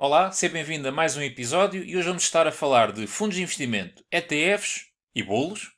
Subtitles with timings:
[0.00, 3.34] Olá, seja bem-vindo a mais um episódio e hoje vamos estar a falar de fundos
[3.34, 5.72] de investimento, ETFs e bolos.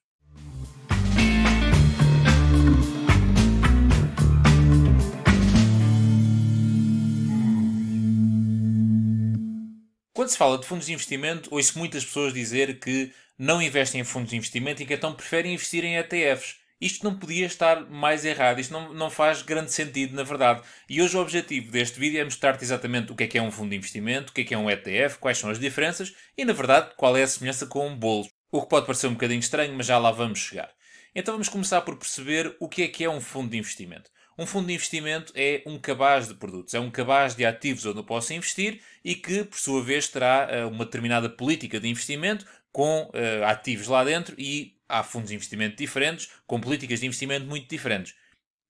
[10.12, 14.04] Quando se fala de fundos de investimento, ouço muitas pessoas dizer que não investem em
[14.04, 16.59] fundos de investimento e que então preferem investir em ETFs.
[16.80, 20.62] Isto não podia estar mais errado, isto não, não faz grande sentido, na verdade.
[20.88, 23.50] E hoje o objetivo deste vídeo é mostrar-te exatamente o que é que é um
[23.50, 26.44] fundo de investimento, o que é que é um ETF, quais são as diferenças e,
[26.44, 28.26] na verdade, qual é a semelhança com um bolo.
[28.50, 30.70] O que pode parecer um bocadinho estranho, mas já lá vamos chegar.
[31.14, 34.10] Então vamos começar por perceber o que é que é um fundo de investimento.
[34.38, 37.98] Um fundo de investimento é um cabaz de produtos, é um cabaz de ativos onde
[37.98, 42.46] eu posso investir e que, por sua vez, terá uh, uma determinada política de investimento
[42.72, 47.46] com uh, ativos lá dentro e há fundos de investimento diferentes, com políticas de investimento
[47.46, 48.14] muito diferentes.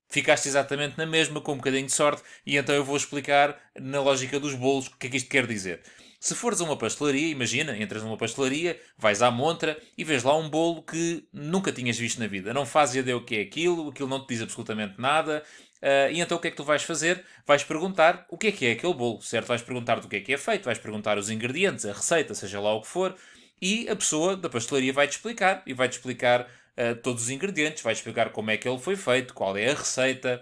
[0.09, 4.01] Ficaste exatamente na mesma, com um bocadinho de sorte, e então eu vou explicar na
[4.01, 5.81] lógica dos bolos o que é que isto quer dizer.
[6.19, 10.37] Se fores a uma pastelaria, imagina, entras numa pastelaria, vais à montra e vês lá
[10.37, 12.53] um bolo que nunca tinhas visto na vida.
[12.53, 15.43] Não fazes ideia o que é aquilo, aquilo não te diz absolutamente nada.
[15.81, 17.25] Uh, e então o que é que tu vais fazer?
[17.47, 19.47] Vais perguntar o que é que é aquele bolo, certo?
[19.47, 22.61] Vais perguntar do que é que é feito, vais perguntar os ingredientes, a receita, seja
[22.61, 23.17] lá o que for
[23.61, 27.99] e a pessoa da pastelaria vai-te explicar e vai-te explicar uh, todos os ingredientes, vai-te
[27.99, 30.41] explicar como é que ele foi feito, qual é a receita,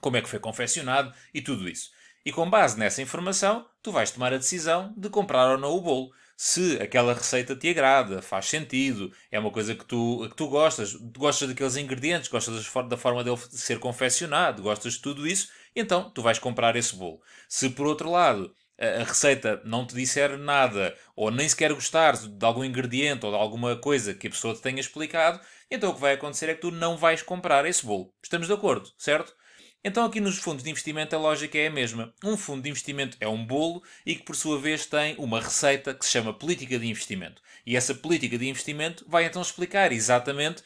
[0.00, 1.90] como é que foi confeccionado e tudo isso.
[2.24, 5.80] E com base nessa informação, tu vais tomar a decisão de comprar ou não o
[5.80, 6.10] bolo.
[6.36, 10.92] Se aquela receita te agrada, faz sentido, é uma coisa que tu, que tu gostas,
[11.16, 16.20] gostas daqueles ingredientes, gostas da forma dele ser confeccionado, gostas de tudo isso, então tu
[16.20, 17.22] vais comprar esse bolo.
[17.48, 22.44] Se por outro lado a receita não te disser nada, ou nem sequer gostares de
[22.44, 26.00] algum ingrediente ou de alguma coisa que a pessoa te tenha explicado, então o que
[26.00, 28.12] vai acontecer é que tu não vais comprar esse bolo.
[28.22, 29.34] Estamos de acordo, certo?
[29.82, 32.12] Então aqui nos fundos de investimento a lógica é a mesma.
[32.24, 35.94] Um fundo de investimento é um bolo e que por sua vez tem uma receita
[35.94, 37.40] que se chama política de investimento.
[37.64, 40.62] E essa política de investimento vai então explicar exatamente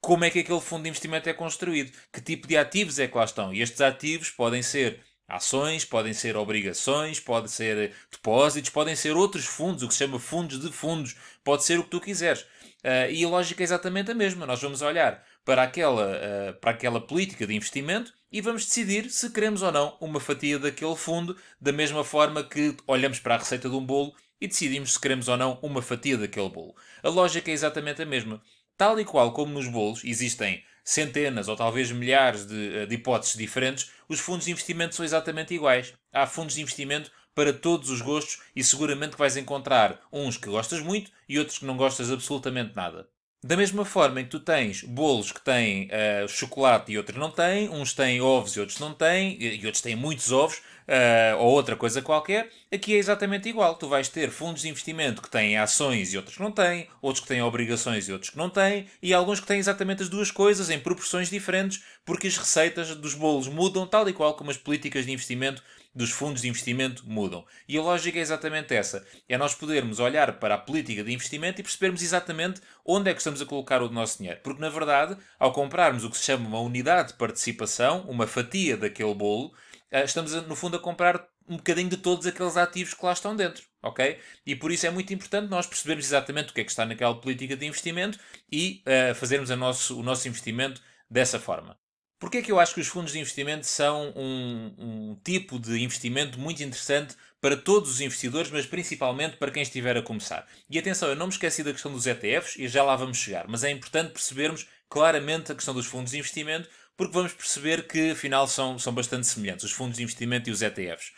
[0.00, 3.16] como é que aquele fundo de investimento é construído, que tipo de ativos é que
[3.16, 3.52] lá estão.
[3.52, 9.46] E estes ativos podem ser ações, podem ser obrigações, podem ser depósitos, podem ser outros
[9.46, 12.42] fundos, o que se chama fundos de fundos, pode ser o que tu quiseres.
[12.82, 14.44] Uh, e a lógica é exatamente a mesma.
[14.44, 19.30] Nós vamos olhar para aquela, uh, para aquela política de investimento e vamos decidir se
[19.30, 23.68] queremos ou não uma fatia daquele fundo, da mesma forma que olhamos para a receita
[23.68, 26.74] de um bolo e decidimos se queremos ou não uma fatia daquele bolo.
[27.02, 28.42] A lógica é exatamente a mesma.
[28.76, 33.36] Tal e qual como nos bolos existem centenas ou talvez milhares de, eh, de hipóteses
[33.36, 35.94] diferentes, os fundos de investimento são exatamente iguais.
[36.12, 40.80] Há fundos de investimento para todos os gostos e seguramente vais encontrar uns que gostas
[40.80, 43.08] muito e outros que não gostas absolutamente nada.
[43.44, 47.30] Da mesma forma em que tu tens bolos que têm uh, chocolate e outros não
[47.30, 51.52] têm, uns têm ovos e outros não têm, e outros têm muitos ovos, uh, ou
[51.52, 53.74] outra coisa qualquer, aqui é exatamente igual.
[53.74, 57.22] Tu vais ter fundos de investimento que têm ações e outros que não têm, outros
[57.22, 60.30] que têm obrigações e outros que não têm, e alguns que têm exatamente as duas
[60.30, 64.56] coisas em proporções diferentes, porque as receitas dos bolos mudam tal e qual como as
[64.56, 65.62] políticas de investimento
[65.94, 67.44] dos fundos de investimento mudam.
[67.68, 71.60] E a lógica é exatamente essa: é nós podermos olhar para a política de investimento
[71.60, 74.40] e percebermos exatamente onde é que estamos a colocar o nosso dinheiro.
[74.42, 78.76] Porque, na verdade, ao comprarmos o que se chama uma unidade de participação, uma fatia
[78.76, 79.52] daquele bolo,
[79.92, 83.64] estamos, no fundo, a comprar um bocadinho de todos aqueles ativos que lá estão dentro,
[83.82, 84.18] ok?
[84.46, 87.14] E por isso é muito importante nós percebermos exatamente o que é que está naquela
[87.20, 88.18] política de investimento
[88.50, 90.80] e uh, fazermos nosso, o nosso investimento
[91.10, 91.76] dessa forma.
[92.22, 95.82] Porquê é que eu acho que os fundos de investimento são um, um, tipo de
[95.82, 100.46] investimento muito interessante para todos os investidores, mas principalmente para quem estiver a começar?
[100.70, 103.48] E atenção, eu não me esqueci da questão dos ETFs e já lá vamos chegar,
[103.48, 108.10] mas é importante percebermos claramente a questão dos fundos de investimento, porque vamos perceber que
[108.10, 111.12] afinal são, são bastante semelhantes, os fundos de investimento e os ETFs.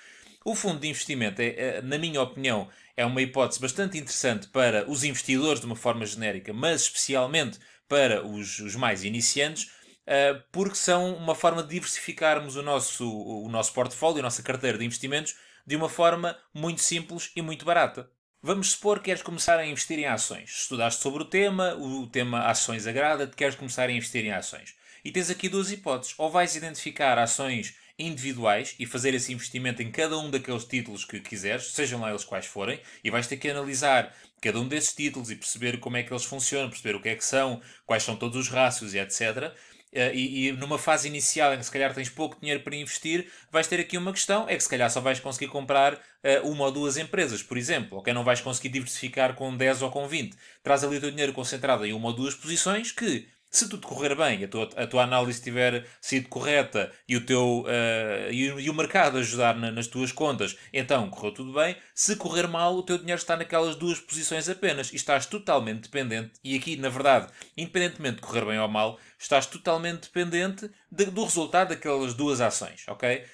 [0.45, 4.89] O fundo de investimento, é, é, na minha opinião, é uma hipótese bastante interessante para
[4.91, 7.59] os investidores de uma forma genérica, mas especialmente
[7.89, 9.65] para os, os mais iniciantes,
[10.05, 14.77] uh, porque são uma forma de diversificarmos o nosso, o nosso portfólio, a nossa carteira
[14.77, 15.35] de investimentos,
[15.67, 18.11] de uma forma muito simples e muito barata.
[18.47, 20.51] Vamos supor que queres começar a investir em ações.
[20.51, 24.75] Estudaste sobre o tema, o tema ações agrada-te, queres começar a investir em ações.
[25.03, 26.15] E tens aqui duas hipóteses.
[26.19, 31.21] Ou vais identificar ações individuais e fazer esse investimento em cada um daqueles títulos que
[31.21, 35.31] quiseres, sejam lá eles quais forem, e vais ter que analisar cada um desses títulos
[35.31, 38.15] e perceber como é que eles funcionam, perceber o que é que são, quais são
[38.15, 39.55] todos os rácios e etc.
[39.95, 43.31] Uh, e, e, numa fase inicial em que se calhar tens pouco dinheiro para investir,
[43.49, 46.65] vais ter aqui uma questão: é que se calhar só vais conseguir comprar uh, uma
[46.65, 48.13] ou duas empresas, por exemplo, ok?
[48.13, 50.37] Não vais conseguir diversificar com 10 ou com 20.
[50.65, 54.17] Traz ali o teu dinheiro concentrado em uma ou duas posições que, Se tudo correr
[54.17, 58.69] bem, a tua, a tua análise tiver sido correta e o, teu, uh, e, e,
[58.69, 61.77] o mercado ajudar na, nas tuas contas, então correu tudo bem.
[61.95, 66.33] Se correr mal, o teu dinheiro está naquelas duas posições apenas e estás totalmente dependente.
[66.43, 71.23] E aqui, na verdade, independentemente de correr bem ou mal, estás totalmente dependente de, do
[71.23, 73.25] resultado daquelas duas ações, ok?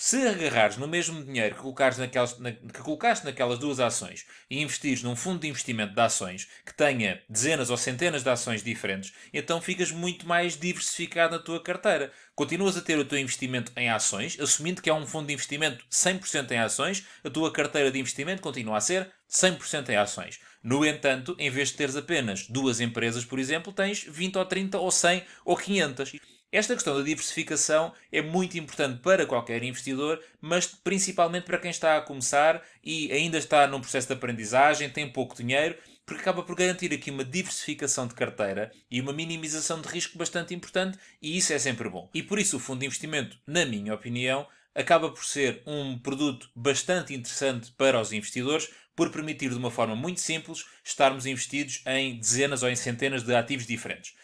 [0.00, 4.62] Se agarrares no mesmo dinheiro que colocaste, naquelas, na, que colocaste naquelas duas ações e
[4.62, 9.12] investires num fundo de investimento de ações que tenha dezenas ou centenas de ações diferentes,
[9.34, 12.12] então ficas muito mais diversificado na tua carteira.
[12.36, 15.84] Continuas a ter o teu investimento em ações, assumindo que é um fundo de investimento
[15.90, 20.38] 100% em ações, a tua carteira de investimento continua a ser 100% em ações.
[20.62, 24.78] No entanto, em vez de teres apenas duas empresas, por exemplo, tens 20 ou 30
[24.78, 26.12] ou 100 ou 500.
[26.50, 31.98] Esta questão da diversificação é muito importante para qualquer investidor, mas principalmente para quem está
[31.98, 36.56] a começar e ainda está num processo de aprendizagem, tem pouco dinheiro, porque acaba por
[36.56, 41.52] garantir aqui uma diversificação de carteira e uma minimização de risco bastante importante, e isso
[41.52, 42.08] é sempre bom.
[42.14, 46.48] E por isso o fundo de investimento, na minha opinião, acaba por ser um produto
[46.56, 52.18] bastante interessante para os investidores, por permitir de uma forma muito simples estarmos investidos em
[52.18, 54.14] dezenas ou em centenas de ativos diferentes.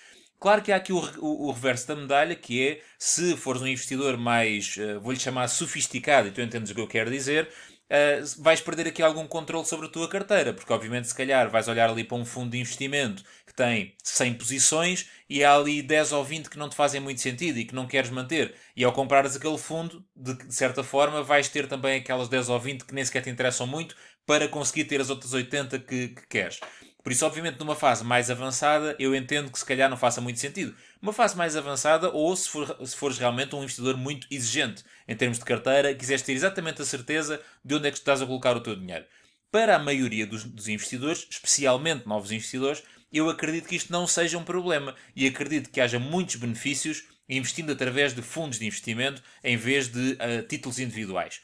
[0.40, 3.66] Claro que há aqui o, o, o, reverso da medalha, que é se fores um
[3.66, 7.48] investidor mais, uh, vou-lhe chamar sofisticado, e tu entendes o que eu quero dizer,
[7.90, 11.66] uh, vais perder aqui algum controle sobre a tua carteira, porque obviamente se calhar vais
[11.68, 16.12] olhar ali para um fundo de investimento que tem 100 posições e há ali 10
[16.12, 18.54] ou 20 que não te fazem muito sentido e que não queres manter.
[18.76, 22.60] E ao comprares aquele fundo, de, de certa forma, vais ter também aquelas 10 ou
[22.60, 23.96] 20 que nem sequer te interessam muito
[24.26, 26.60] para conseguir ter as outras 80 que, que queres.
[27.04, 30.40] Por isso, obviamente, numa fase mais avançada, eu entendo que se calhar não faça muito
[30.40, 30.74] sentido.
[31.02, 35.14] Uma fase mais avançada, ou se, for, se fores realmente um investidor muito exigente em
[35.14, 38.56] termos de carteira, quiseres ter exatamente a certeza de onde é que estás a colocar
[38.56, 39.04] o teu dinheiro.
[39.52, 44.38] Para a maioria dos, dos investidores, especialmente novos investidores, eu acredito que isto não seja
[44.38, 49.58] um problema e acredito que haja muitos benefícios investindo através de fundos de investimento em
[49.58, 51.42] vez de uh, títulos individuais.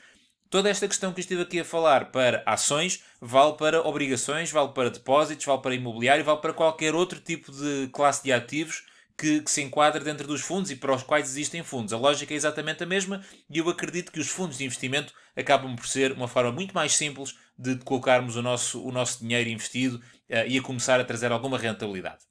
[0.51, 4.91] Toda esta questão que estive aqui a falar para ações vale para obrigações, vale para
[4.91, 8.85] depósitos, vale para imobiliário, vale para qualquer outro tipo de classe de ativos
[9.17, 11.93] que, que, se enquadra dentro dos fundos e para os quais existem fundos.
[11.93, 15.77] A lógica é exatamente a mesma e eu acredito que os fundos de investimento acabam
[15.77, 19.99] por ser uma forma muito mais simples de colocarmos o nosso, o nosso dinheiro investido
[19.99, 22.25] uh, e a começar a trazer alguma rentabilidade.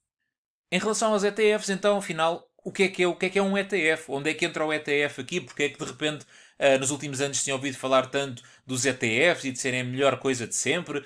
[0.69, 3.39] Em relação aos ETFs, então, afinal, o que é que é, o que é, que
[3.39, 4.11] é um ETF?
[4.11, 5.39] Onde é que entra o ETF aqui?
[5.39, 6.25] Porque é que de repente
[6.59, 10.19] Uh, nos últimos anos tinha ouvido falar tanto dos ETFs e de serem a melhor
[10.19, 11.03] coisa de sempre.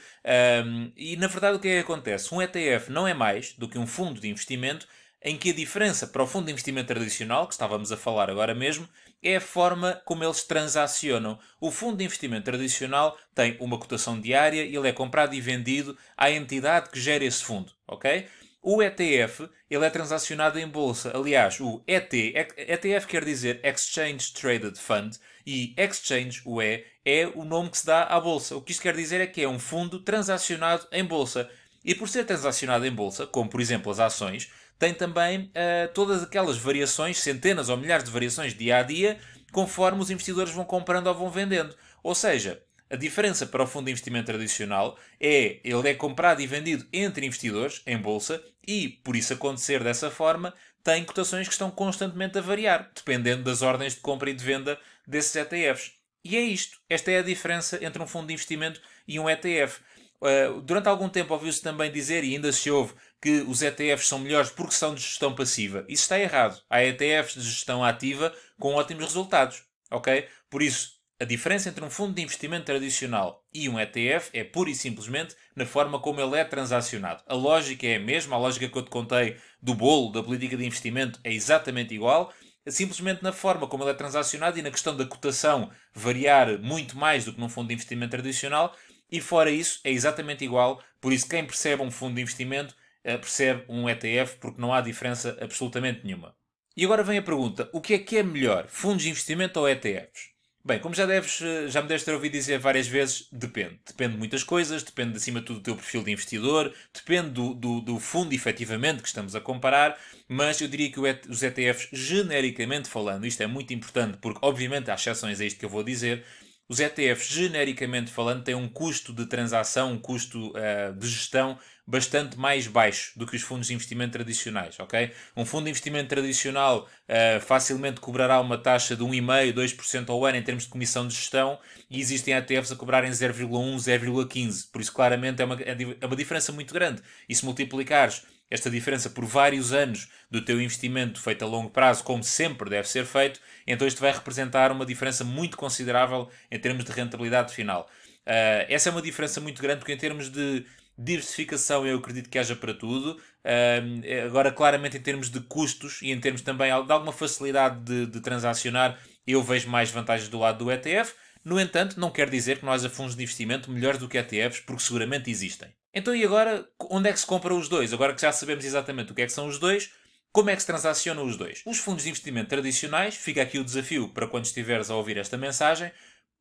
[0.65, 2.33] Um, e na verdade o que é que acontece?
[2.33, 4.87] Um ETF não é mais do que um fundo de investimento
[5.23, 8.53] em que a diferença para o fundo de investimento tradicional, que estávamos a falar agora
[8.53, 8.87] mesmo,
[9.21, 11.39] é a forma como eles transacionam.
[11.61, 15.97] O fundo de investimento tradicional tem uma cotação diária e ele é comprado e vendido
[16.17, 18.27] à entidade que gera esse fundo, ok?
[18.61, 21.11] O ETF ele é transacionado em bolsa.
[21.15, 27.43] Aliás, o ET, ETF quer dizer Exchange Traded Fund, e exchange, o E, é o
[27.43, 28.55] nome que se dá à bolsa.
[28.55, 31.49] O que isto quer dizer é que é um fundo transacionado em bolsa.
[31.83, 34.49] E por ser transacionado em bolsa, como por exemplo as ações,
[34.79, 39.19] tem também uh, todas aquelas variações, centenas ou milhares de variações dia a dia,
[39.51, 41.75] conforme os investidores vão comprando ou vão vendendo.
[42.01, 46.47] Ou seja, a diferença para o fundo de investimento tradicional é ele é comprado e
[46.47, 51.71] vendido entre investidores em bolsa e, por isso acontecer dessa forma, tem cotações que estão
[51.71, 55.93] constantemente a variar, dependendo das ordens de compra e de venda desses ETFs.
[56.23, 56.77] E é isto.
[56.89, 59.81] Esta é a diferença entre um fundo de investimento e um ETF.
[60.21, 64.19] Uh, durante algum tempo ouviu-se também dizer, e ainda se ouve, que os ETFs são
[64.19, 65.85] melhores porque são de gestão passiva.
[65.87, 66.61] Isso está errado.
[66.69, 69.63] Há ETFs de gestão ativa com ótimos resultados.
[69.91, 70.27] Ok?
[70.49, 74.69] Por isso, a diferença entre um fundo de investimento tradicional e um ETF é pura
[74.69, 77.23] e simplesmente na forma como ele é transacionado.
[77.25, 80.57] A lógica é a mesma, a lógica que eu te contei do bolo da política
[80.57, 82.33] de investimento é exatamente igual,
[82.67, 87.23] simplesmente na forma como ele é transacionado e na questão da cotação variar muito mais
[87.23, 88.75] do que num fundo de investimento tradicional.
[89.09, 90.83] E fora isso, é exatamente igual.
[90.99, 94.81] Por isso, quem percebe um fundo de investimento eh, percebe um ETF, porque não há
[94.81, 96.35] diferença absolutamente nenhuma.
[96.75, 99.69] E agora vem a pergunta: o que é que é melhor, fundos de investimento ou
[99.69, 100.32] ETFs?
[100.65, 103.77] Bem, como já, deves, eh, já me deves ter ouvido dizer várias vezes, depende.
[103.85, 107.53] Depende de muitas coisas, depende acima de tudo do teu perfil de investidor, depende do,
[107.53, 112.87] do, do fundo efetivamente que estamos a comparar, mas eu diria que os ETFs, genericamente
[112.87, 116.23] falando, isto é muito importante porque, obviamente, há exceções a isto que eu vou dizer,
[116.73, 122.35] os ETFs, genericamente falando, têm um custo de transação, um custo uh, de gestão bastante
[122.35, 125.11] mais baixo do que os fundos de investimento tradicionais, ok?
[125.35, 130.37] Um fundo de investimento tradicional uh, facilmente cobrará uma taxa de 1,5%, 2% ao ano
[130.37, 134.71] em termos de comissão de gestão e existem ETFs a cobrarem 0,1%, 0,15%.
[134.71, 137.03] Por isso, claramente, é uma, é uma diferença muito grande.
[137.29, 142.03] E se multiplicares esta diferença por vários anos do teu investimento feito a longo prazo,
[142.03, 146.83] como sempre deve ser feito, então isto vai representar uma diferença muito considerável em termos
[146.85, 147.89] de rentabilidade final.
[148.21, 150.65] Uh, essa é uma diferença muito grande porque em termos de
[150.97, 153.19] diversificação eu acredito que haja para tudo.
[153.43, 158.05] Uh, agora, claramente, em termos de custos e em termos também de alguma facilidade de,
[158.05, 161.13] de transacionar, eu vejo mais vantagens do lado do ETF.
[161.43, 164.61] No entanto, não quer dizer que não haja fundos de investimento melhores do que ETFs,
[164.61, 165.69] porque seguramente existem.
[165.93, 167.93] Então, e agora, onde é que se compram os dois?
[167.93, 169.91] Agora que já sabemos exatamente o que é que são os dois,
[170.31, 171.61] como é que se transacionam os dois?
[171.65, 175.37] Os fundos de investimento tradicionais, fica aqui o desafio para quando estiveres a ouvir esta
[175.37, 175.91] mensagem,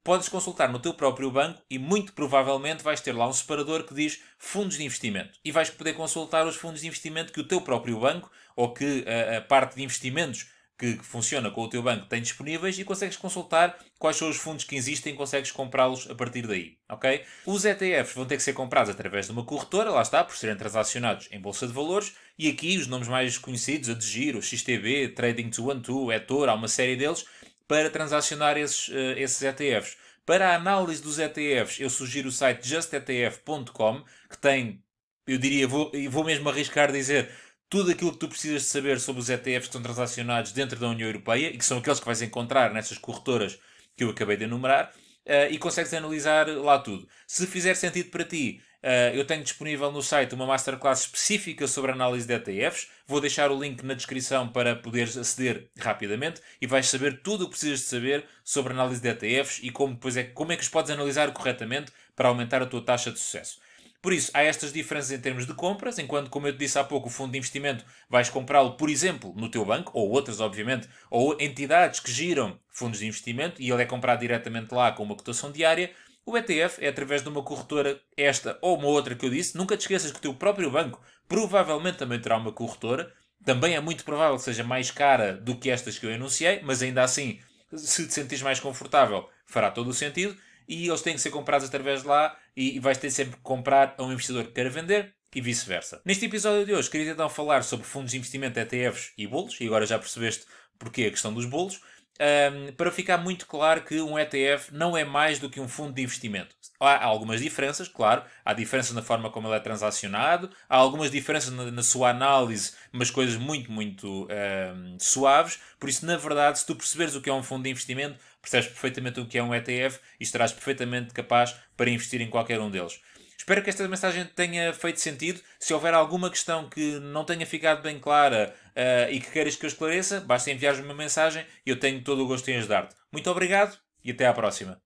[0.03, 3.95] podes consultar no teu próprio banco e muito provavelmente vais ter lá um separador que
[3.95, 5.39] diz fundos de investimento.
[5.45, 9.05] E vais poder consultar os fundos de investimento que o teu próprio banco ou que
[9.07, 10.47] a, a parte de investimentos
[10.83, 14.65] que funciona com o teu banco tem disponíveis e consegues consultar quais são os fundos
[14.65, 17.23] que existem e consegues comprá-los a partir daí, ok?
[17.47, 20.57] Os ETFs vão ter que ser comprados através de uma corretora, lá está, por serem
[20.57, 25.11] transacionados em bolsa de valores, e aqui os nomes mais conhecidos, a de Giro, XTB,
[25.11, 27.25] Trading 212, Etor, há uma série deles,
[27.69, 29.97] para transacionar esses, uh, esses ETFs.
[30.27, 34.83] Para a análise dos ETFs, eu sugiro o site justetf.com, que tem,
[35.29, 37.31] eu diria, vou, vou mesmo arriscar dizer,
[37.73, 40.91] tudo aquilo que tu precisas de saber sobre os ETFs que estão transacionados dentro da
[40.91, 43.59] União Europeia e que são aqueles que vais encontrar nessas corretoras
[43.97, 44.93] que eu acabei de enumerar
[45.25, 47.09] uh, e consegues analisar lá tudo.
[47.27, 51.93] Se fizer sentido para ti, uh, eu tenho disponível no site uma masterclass específica sobre
[51.93, 52.89] análise de ETFs.
[53.07, 57.47] Vou deixar o link na descrição para poderes aceder rapidamente e vais saber tudo o
[57.47, 60.63] que precisas de saber sobre análise de ETFs e como, depois é, como é que
[60.63, 63.62] os podes analisar corretamente para aumentar a tua taxa de sucesso.
[64.03, 66.83] Por isso, há estas diferenças em termos de compras, enquanto, como eu te disse há
[66.83, 70.89] pouco, o fundo de investimento vais comprá-lo, por exemplo, no teu banco, ou outras, obviamente,
[71.09, 75.15] ou entidades que giram fundos de investimento e ele é comprado diretamente lá com uma
[75.15, 75.93] cotação diária.
[76.27, 79.57] O ETF é através de uma corretora, esta ou uma outra que eu disse.
[79.57, 83.13] Nunca te esqueças que o teu próprio banco provavelmente também terá uma corretora.
[83.45, 86.83] Também é muito provável que seja mais cara do que estas que eu enunciei, mas
[86.83, 87.39] ainda assim,
[87.73, 90.37] se te sentires mais confortável, fará todo o sentido
[90.73, 93.95] e eles têm que ser comprados através de lá e vais ter sempre que comprar
[93.99, 96.01] a um investidor que queira vender e vice-versa.
[96.03, 99.67] Neste episódio de hoje queria então falar sobre fundos de investimento ETFs e bolos, e
[99.67, 100.47] agora já percebeste
[100.79, 101.81] porque a questão dos bolos,
[102.23, 105.93] um, para ficar muito claro que um ETF não é mais do que um fundo
[105.93, 106.55] de investimento.
[106.79, 111.53] Há algumas diferenças, claro, há diferenças na forma como ele é transacionado, há algumas diferenças
[111.53, 115.59] na, na sua análise, mas coisas muito, muito um, suaves.
[115.79, 118.69] Por isso, na verdade, se tu perceberes o que é um fundo de investimento, percebes
[118.69, 122.71] perfeitamente o que é um ETF e estarás perfeitamente capaz para investir em qualquer um
[122.71, 123.01] deles.
[123.39, 125.41] Espero que esta mensagem tenha feito sentido.
[125.59, 129.65] Se houver alguma questão que não tenha ficado bem clara uh, e que queiras que
[129.65, 132.95] eu esclareça, basta enviar-me uma mensagem e eu tenho todo o gosto em ajudar-te.
[133.11, 134.82] Muito obrigado e até à próxima.